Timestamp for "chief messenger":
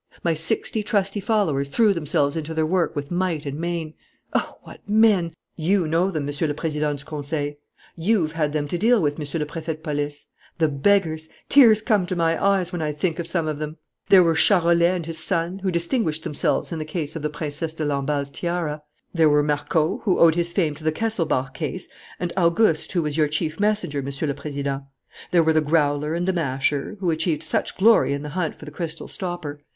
23.27-24.01